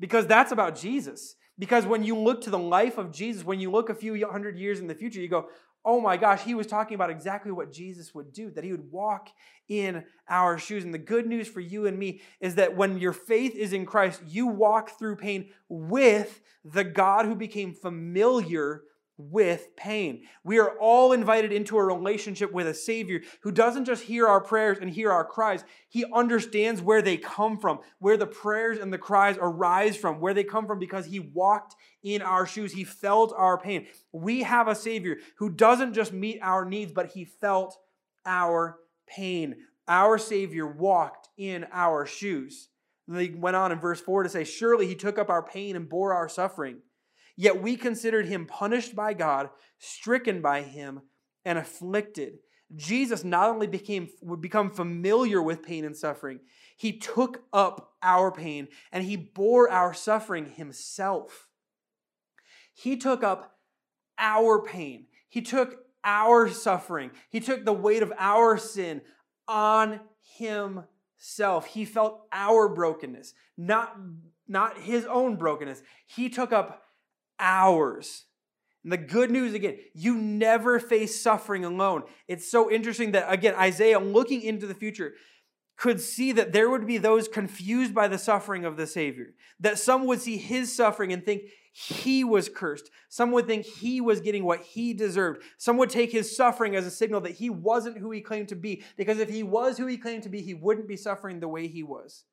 [0.00, 1.36] Because that's about Jesus.
[1.58, 4.58] Because when you look to the life of Jesus, when you look a few hundred
[4.58, 5.48] years in the future, you go,
[5.84, 8.90] oh my gosh, he was talking about exactly what Jesus would do, that he would
[8.92, 9.30] walk
[9.68, 10.84] in our shoes.
[10.84, 13.86] And the good news for you and me is that when your faith is in
[13.86, 18.82] Christ, you walk through pain with the God who became familiar
[19.18, 20.22] with pain.
[20.44, 24.40] We are all invited into a relationship with a Savior who doesn't just hear our
[24.40, 28.92] prayers and hear our cries, He understands where they come from, where the prayers and
[28.92, 32.72] the cries arise from, where they come from because He walked in our shoes.
[32.72, 33.88] He felt our pain.
[34.12, 37.76] We have a Savior who doesn't just meet our needs, but He felt
[38.24, 38.78] our
[39.08, 39.56] pain.
[39.88, 42.68] Our Savior walked in our shoes.
[43.08, 45.88] They went on in verse 4 to say, Surely He took up our pain and
[45.88, 46.82] bore our suffering.
[47.40, 51.02] Yet we considered him punished by God, stricken by him,
[51.44, 52.40] and afflicted.
[52.74, 56.40] Jesus not only became would become familiar with pain and suffering,
[56.76, 61.46] he took up our pain and he bore our suffering himself.
[62.74, 63.56] He took up
[64.18, 65.06] our pain.
[65.28, 67.12] He took our suffering.
[67.30, 69.00] He took the weight of our sin
[69.46, 70.00] on
[70.36, 71.66] himself.
[71.66, 73.96] He felt our brokenness, not,
[74.48, 75.82] not his own brokenness.
[76.04, 76.82] He took up
[77.38, 78.26] ours.
[78.84, 82.04] And the good news again, you never face suffering alone.
[82.26, 85.14] It's so interesting that, again, Isaiah, looking into the future,
[85.76, 89.34] could see that there would be those confused by the suffering of the Savior.
[89.60, 92.90] That some would see his suffering and think he was cursed.
[93.08, 95.44] Some would think he was getting what he deserved.
[95.56, 98.56] Some would take his suffering as a signal that he wasn't who he claimed to
[98.56, 98.82] be.
[98.96, 101.68] Because if he was who he claimed to be, he wouldn't be suffering the way
[101.68, 102.24] he was.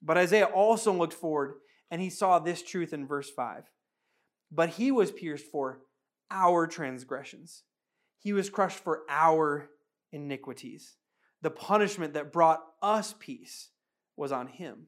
[0.00, 1.54] But Isaiah also looked forward
[1.90, 3.64] and he saw this truth in verse 5
[4.54, 5.80] but he was pierced for
[6.30, 7.64] our transgressions,
[8.18, 9.70] he was crushed for our
[10.12, 10.96] iniquities.
[11.40, 13.70] The punishment that brought us peace
[14.16, 14.86] was on him.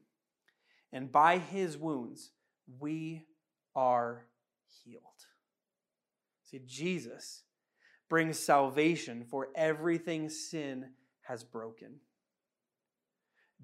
[0.93, 2.31] And by his wounds,
[2.79, 3.25] we
[3.75, 4.27] are
[4.83, 5.03] healed.
[6.43, 7.43] See, Jesus
[8.09, 10.91] brings salvation for everything sin
[11.23, 11.95] has broken.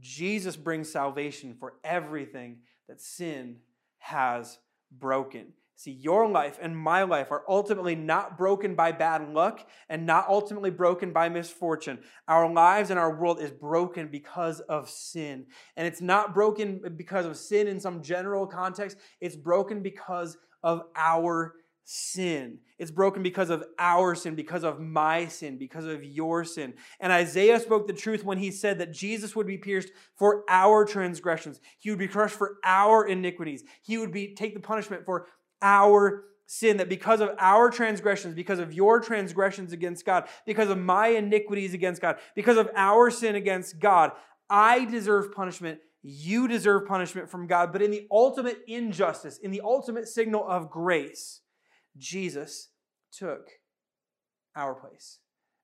[0.01, 2.57] Jesus brings salvation for everything
[2.89, 3.59] that sin
[3.99, 4.57] has
[4.91, 5.53] broken.
[5.81, 10.29] See, your life and my life are ultimately not broken by bad luck and not
[10.29, 11.97] ultimately broken by misfortune.
[12.27, 15.47] Our lives and our world is broken because of sin.
[15.75, 20.83] And it's not broken because of sin in some general context, it's broken because of
[20.95, 22.59] our sin.
[22.77, 26.75] It's broken because of our sin, because of my sin, because of your sin.
[26.99, 30.85] And Isaiah spoke the truth when he said that Jesus would be pierced for our
[30.85, 31.59] transgressions.
[31.79, 33.63] He would be crushed for our iniquities.
[33.81, 35.27] He would be take the punishment for
[35.61, 40.77] our sin, that because of our transgressions, because of your transgressions against God, because of
[40.77, 44.11] my iniquities against God, because of our sin against God,
[44.49, 45.79] I deserve punishment.
[46.03, 47.71] You deserve punishment from God.
[47.71, 51.41] But in the ultimate injustice, in the ultimate signal of grace,
[51.97, 52.69] Jesus
[53.13, 53.47] took
[54.55, 55.19] our place.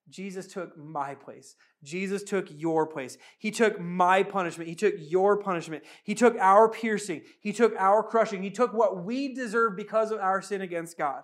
[0.10, 1.56] Jesus took my place.
[1.84, 3.17] Jesus took your place.
[3.38, 4.70] He took my punishment.
[4.70, 5.84] He took your punishment.
[6.04, 7.24] He took our piercing.
[7.41, 8.41] He took our crushing.
[8.41, 11.24] He took what we deserve because of our sin against God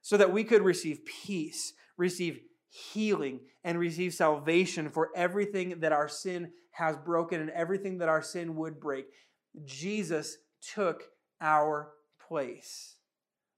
[0.00, 6.08] so that we could receive peace, receive healing, and receive salvation for everything that our
[6.08, 9.06] sin has broken and everything that our sin would break.
[9.64, 10.36] Jesus
[10.74, 11.04] took
[11.40, 11.90] our
[12.28, 12.96] place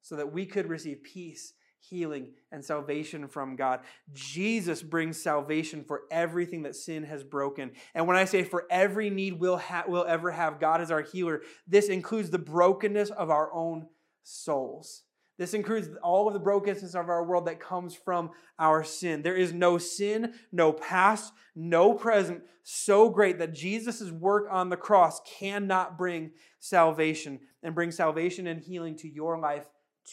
[0.03, 1.55] so that we could receive peace
[1.89, 3.81] healing, and salvation from God.
[4.13, 7.73] Jesus brings salvation for everything that sin has broken.
[7.95, 11.03] And when I say for every need we'll, ha- we'll ever have, God is our
[11.03, 13.87] healer, this includes the brokenness of our own
[14.23, 15.03] souls.
[15.39, 19.23] This includes all of the brokenness of our world that comes from our sin.
[19.23, 24.77] There is no sin, no past, no present so great that Jesus' work on the
[24.77, 29.67] cross cannot bring salvation and bring salvation and healing to your life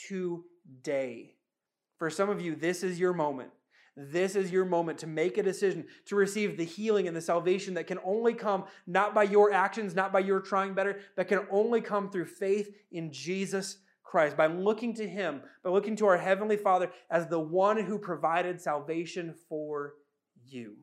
[0.08, 1.36] today.
[1.98, 3.50] For some of you, this is your moment.
[3.96, 7.76] This is your moment to make a decision to receive the healing and the salvation
[7.76, 11.46] that can only come not by your actions, not by your trying better, but can
[11.52, 16.18] only come through faith in Jesus Christ, by looking to Him, by looking to our
[16.18, 19.94] Heavenly Father as the one who provided salvation for
[20.44, 20.76] you,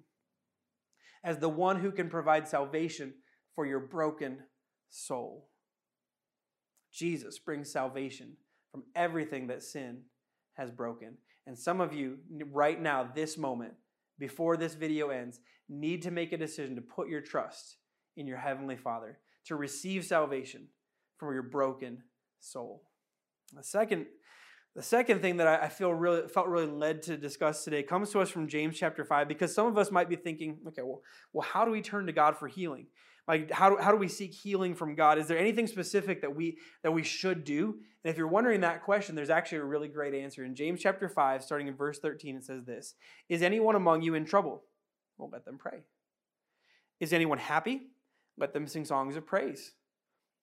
[1.24, 3.14] as the one who can provide salvation
[3.54, 4.38] for your broken
[4.88, 5.48] soul.
[6.92, 8.36] Jesus brings salvation
[8.72, 10.02] from everything that sin
[10.60, 11.16] has broken.
[11.46, 12.18] And some of you,
[12.52, 13.72] right now, this moment,
[14.18, 17.78] before this video ends, need to make a decision to put your trust
[18.16, 20.68] in your Heavenly Father, to receive salvation
[21.16, 22.02] from your broken
[22.40, 22.82] soul.
[23.54, 24.06] The second
[24.76, 28.20] The second thing that I feel really felt really led to discuss today comes to
[28.20, 31.46] us from James chapter 5 because some of us might be thinking, okay, well, well
[31.50, 32.86] how do we turn to God for healing?
[33.28, 35.18] Like how do, how do we seek healing from God?
[35.18, 37.76] Is there anything specific that we that we should do?
[38.02, 40.44] And if you're wondering that question, there's actually a really great answer.
[40.44, 42.94] In James chapter 5, starting in verse 13, it says this
[43.28, 44.64] Is anyone among you in trouble?
[45.18, 45.80] Well, let them pray.
[46.98, 47.88] Is anyone happy?
[48.38, 49.72] Let them sing songs of praise.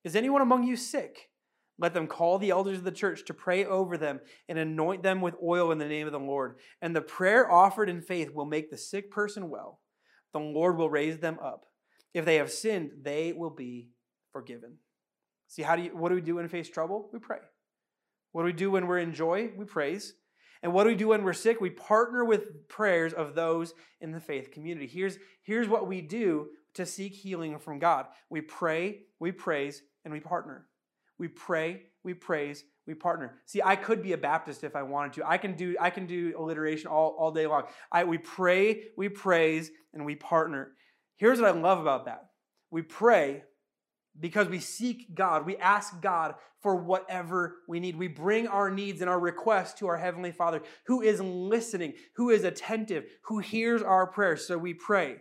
[0.04, 1.30] Is anyone among you sick?
[1.80, 5.22] Let them call the elders of the church to pray over them and anoint them
[5.22, 6.58] with oil in the name of the Lord.
[6.82, 9.80] And the prayer offered in faith will make the sick person well.
[10.34, 11.66] The Lord will raise them up.
[12.18, 13.92] If they have sinned, they will be
[14.32, 14.78] forgiven.
[15.48, 17.12] See, how do you, what do we do when we face trouble?
[17.14, 17.38] We pray.
[18.32, 19.52] What do we do when we're in joy?
[19.56, 20.14] We praise.
[20.64, 21.62] And what do we do when we're sick?
[21.62, 24.88] We partner with prayers of those in the faith community.
[24.88, 30.12] Here's, here's what we do to seek healing from God we pray, we praise, and
[30.12, 30.66] we partner.
[31.20, 33.36] We pray, we praise, we partner.
[33.46, 35.30] See, I could be a Baptist if I wanted to.
[35.30, 37.66] I can do, I can do alliteration all, all day long.
[37.92, 40.72] I, we pray, we praise, and we partner.
[41.18, 42.30] Here's what I love about that.
[42.72, 43.44] We pray
[44.20, 45.46] because we seek God.
[45.46, 47.98] We ask God for whatever we need.
[47.98, 52.30] We bring our needs and our requests to our Heavenly Father who is listening, who
[52.30, 54.48] is attentive, who hears our prayers.
[54.48, 55.18] So we pray.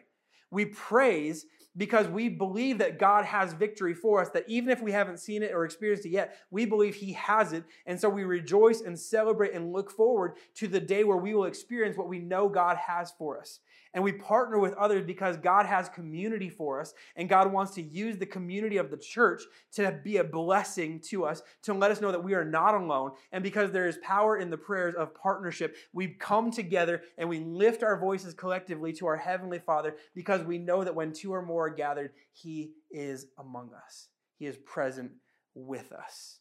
[0.51, 1.45] We praise
[1.77, 5.43] because we believe that God has victory for us, that even if we haven't seen
[5.43, 7.65] it or experienced it yet, we believe He has it.
[7.87, 11.45] And so we rejoice and celebrate and look forward to the day where we will
[11.45, 13.61] experience what we know God has for us
[13.97, 17.83] and we partner with others because God has community for us and God wants to
[17.83, 22.03] use the community of the church to be a blessing to us, to let us
[22.03, 23.13] know that we are not alone.
[23.33, 27.41] And because there is power in the prayers of partnership, we come together and we
[27.41, 31.41] lift our voices collectively to our Heavenly Father because we know that when two or
[31.41, 35.13] more are gathered, He is among us, He is present
[35.55, 36.41] with us.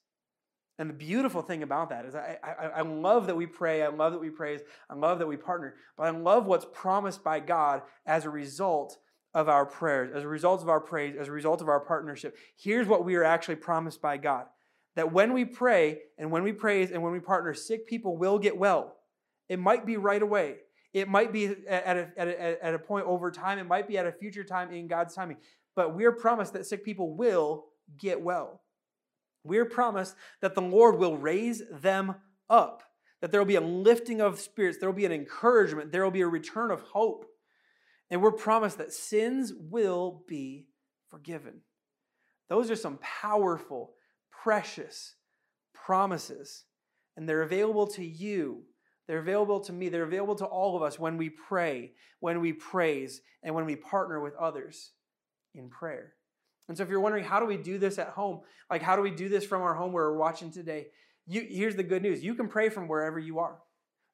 [0.78, 3.88] And the beautiful thing about that is I, I, I, love that we pray, I
[3.88, 4.60] love that we praise,
[4.90, 8.98] I love that we partner, but I love what's promised by God as a result
[9.34, 12.38] of our prayers, as a result of our praise, as a result of our partnership.
[12.58, 14.48] Here's what we are actually promised by God
[14.96, 18.40] that when we pray and when we praise and when we partner, sick people will
[18.40, 18.96] get well.
[19.50, 20.56] It might be right away.
[20.95, 23.60] It might be at a, at, a, at a point over time.
[23.60, 25.38] It might be at a future time in God's timing.
[25.75, 27.65] But we are promised that sick people will
[27.99, 28.62] get well
[29.45, 32.15] we're promised that the Lord will raise them
[32.49, 32.84] up,
[33.21, 36.12] that there will be a lifting of spirits, there will be an encouragement, there will
[36.12, 37.25] be a return of hope.
[38.10, 40.67] And we're promised that sins will be
[41.10, 41.62] forgiven.
[42.49, 43.93] Those are some powerful,
[44.31, 45.15] precious
[45.73, 46.65] promises.
[47.17, 48.63] And they're available to you.
[49.08, 49.89] They're available to me.
[49.89, 53.76] They're available to all of us when we pray, when we praise, and when we
[53.76, 54.91] partner with others
[55.54, 56.13] in prayer.
[56.68, 58.41] And so if you're wondering, how do we do this at home?
[58.70, 60.88] Like, how do we do this from our home where we're watching today?
[61.28, 63.60] You, here's the good news you can pray from wherever you are.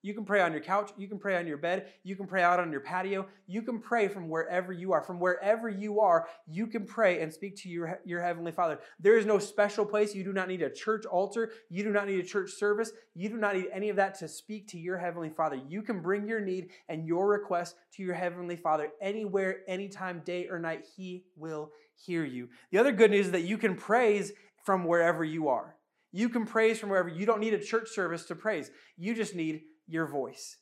[0.01, 0.91] You can pray on your couch.
[0.97, 1.87] You can pray on your bed.
[2.03, 3.27] You can pray out on your patio.
[3.47, 5.01] You can pray from wherever you are.
[5.01, 8.79] From wherever you are, you can pray and speak to your, your Heavenly Father.
[8.99, 10.15] There is no special place.
[10.15, 11.51] You do not need a church altar.
[11.69, 12.91] You do not need a church service.
[13.13, 15.59] You do not need any of that to speak to your Heavenly Father.
[15.67, 20.47] You can bring your need and your request to your Heavenly Father anywhere, anytime, day
[20.49, 20.85] or night.
[20.95, 22.49] He will hear you.
[22.71, 24.31] The other good news is that you can praise
[24.63, 25.75] from wherever you are.
[26.11, 27.09] You can praise from wherever.
[27.09, 28.69] You don't need a church service to praise.
[28.97, 29.61] You just need
[29.91, 30.57] your voice.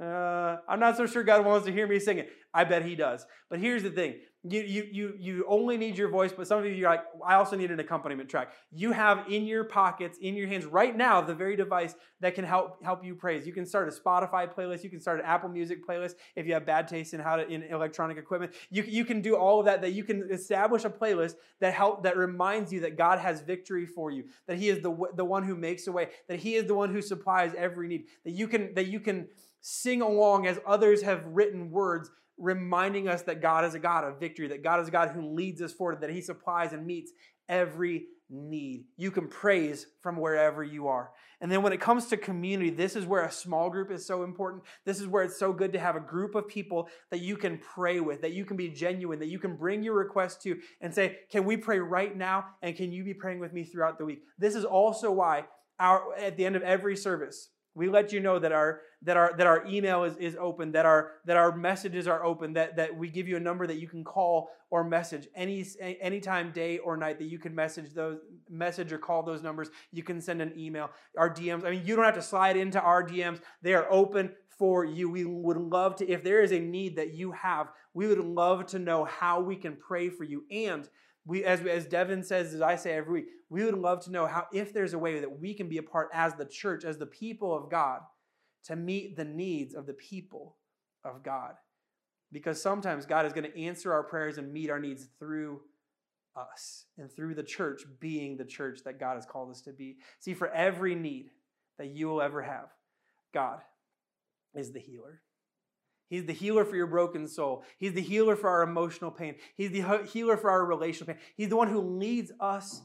[0.00, 2.30] Uh, I'm not so sure God wants to hear me sing it.
[2.54, 3.26] I bet He does.
[3.50, 6.64] But here's the thing you, you, you, you only need your voice, but some of
[6.64, 8.52] you are like, I also need an accompaniment track.
[8.72, 12.46] You have in your pockets, in your hands right now, the very device that can
[12.46, 13.46] help help you praise.
[13.46, 14.82] You can start a Spotify playlist.
[14.82, 17.46] You can start an Apple Music playlist if you have bad taste in how to
[17.46, 18.54] in electronic equipment.
[18.70, 19.82] You, you can do all of that.
[19.82, 23.84] That you can establish a playlist that help that reminds you that God has victory
[23.84, 24.24] for you.
[24.46, 26.08] That He is the the one who makes a way.
[26.28, 28.06] That He is the one who supplies every need.
[28.24, 29.28] That you can that you can
[29.60, 34.18] sing along as others have written words reminding us that God is a God of
[34.18, 37.12] victory, that God is a God who leads us forward, that He supplies and meets
[37.48, 38.84] every need.
[38.96, 41.10] You can praise from wherever you are.
[41.40, 44.22] And then when it comes to community, this is where a small group is so
[44.22, 44.62] important.
[44.84, 47.58] This is where it's so good to have a group of people that you can
[47.58, 50.94] pray with, that you can be genuine, that you can bring your request to and
[50.94, 52.44] say, Can we pray right now?
[52.62, 54.22] And can you be praying with me throughout the week?
[54.38, 55.44] This is also why
[55.78, 59.34] our, at the end of every service, we let you know that our that our
[59.36, 62.96] that our email is, is open, that our that our messages are open, that that
[62.96, 65.64] we give you a number that you can call or message any
[66.00, 69.70] anytime, day or night that you can message those message or call those numbers.
[69.92, 70.90] You can send an email.
[71.16, 71.64] Our DMs.
[71.64, 73.40] I mean, you don't have to slide into our DMs.
[73.62, 75.08] They are open for you.
[75.08, 78.66] We would love to, if there is a need that you have, we would love
[78.66, 80.44] to know how we can pray for you.
[80.50, 80.86] And
[81.30, 84.26] we, as, as Devin says, as I say every week, we would love to know
[84.26, 86.98] how, if there's a way that we can be a part as the church, as
[86.98, 88.00] the people of God,
[88.64, 90.56] to meet the needs of the people
[91.04, 91.54] of God.
[92.32, 95.60] Because sometimes God is going to answer our prayers and meet our needs through
[96.34, 99.98] us and through the church being the church that God has called us to be.
[100.18, 101.30] See, for every need
[101.78, 102.70] that you will ever have,
[103.32, 103.60] God
[104.52, 105.22] is the healer.
[106.10, 107.64] He's the healer for your broken soul.
[107.78, 109.36] He's the healer for our emotional pain.
[109.56, 111.22] He's the healer for our relational pain.
[111.36, 112.82] He's the one who leads us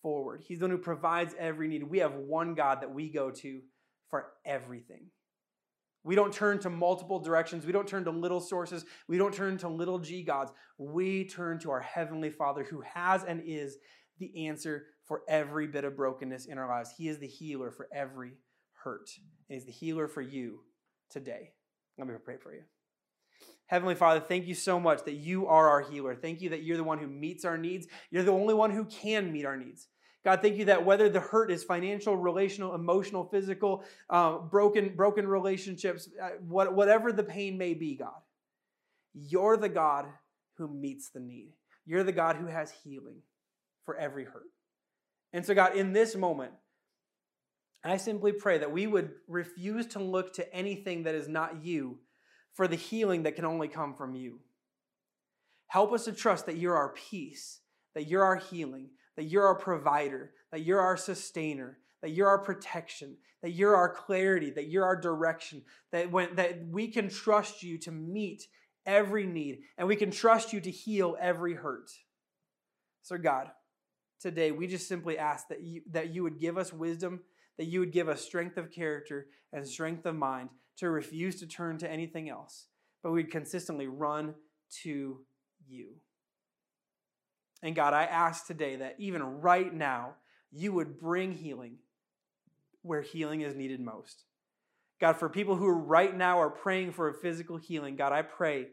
[0.00, 0.44] forward.
[0.46, 1.82] He's the one who provides every need.
[1.82, 3.60] We have one God that we go to
[4.08, 5.08] for everything.
[6.04, 7.66] We don't turn to multiple directions.
[7.66, 8.84] We don't turn to little sources.
[9.08, 10.52] We don't turn to little g gods.
[10.78, 13.76] We turn to our Heavenly Father who has and is
[14.20, 16.92] the answer for every bit of brokenness in our lives.
[16.96, 18.34] He is the healer for every
[18.84, 19.10] hurt.
[19.48, 20.60] And He's the healer for you
[21.10, 21.54] today.
[21.98, 22.62] Let me pray for you.
[23.66, 26.14] Heavenly Father, thank you so much that you are our healer.
[26.14, 27.86] Thank you that you're the one who meets our needs.
[28.10, 29.88] You're the only one who can meet our needs.
[30.24, 35.26] God, thank you that whether the hurt is financial, relational, emotional, physical, uh, broken, broken
[35.26, 38.20] relationships, uh, what, whatever the pain may be, God,
[39.14, 40.06] you're the God
[40.56, 41.52] who meets the need.
[41.86, 43.16] You're the God who has healing
[43.84, 44.50] for every hurt.
[45.32, 46.52] And so, God, in this moment,
[47.84, 51.98] I simply pray that we would refuse to look to anything that is not you
[52.52, 54.40] for the healing that can only come from you.
[55.68, 57.60] Help us to trust that you're our peace,
[57.94, 62.42] that you're our healing, that you're our provider, that you're our sustainer, that you're our
[62.42, 65.62] protection, that you're our clarity, that you're our direction,
[65.92, 68.44] that when that we can trust you to meet
[68.86, 71.90] every need and we can trust you to heal every hurt.
[73.02, 73.50] So God,
[74.20, 77.20] today we just simply ask that you that you would give us wisdom,
[77.56, 81.46] that you would give us strength of character and strength of mind to refuse to
[81.46, 82.66] turn to anything else,
[83.02, 84.34] but we'd consistently run
[84.82, 85.18] to
[85.66, 85.88] you.
[87.62, 90.14] And God, I ask today that even right now,
[90.52, 91.78] you would bring healing
[92.82, 94.24] where healing is needed most.
[95.00, 98.68] God, for people who right now are praying for a physical healing, God, I pray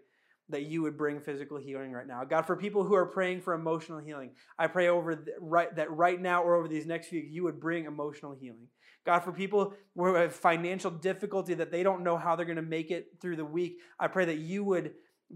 [0.50, 2.24] that you would bring physical healing right now.
[2.24, 6.22] God, for people who are praying for emotional healing, I pray over right that right
[6.22, 8.68] now or over these next few, you would bring emotional healing.
[9.06, 12.62] God, for people who have financial difficulty that they don't know how they're going to
[12.62, 14.94] make it through the week, I pray that you would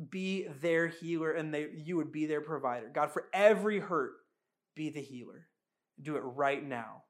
[0.10, 2.90] be their healer and they, you would be their provider.
[2.94, 4.14] God, for every hurt,
[4.76, 5.48] be the healer.
[6.02, 7.04] Do it right now.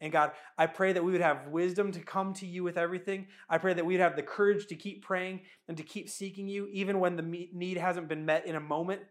[0.00, 3.28] And God, I pray that we would have wisdom to come to you with everything.
[3.48, 6.68] I pray that we'd have the courage to keep praying and to keep seeking you,
[6.72, 9.02] even when the need hasn't been met in a moment.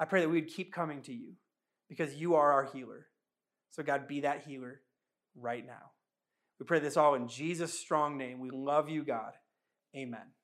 [0.00, 1.32] I pray that we'd keep coming to you
[1.88, 3.06] because you are our healer.
[3.70, 4.80] So, God, be that healer
[5.34, 5.92] right now.
[6.58, 8.40] We pray this all in Jesus' strong name.
[8.40, 9.32] We love you, God.
[9.96, 10.37] Amen.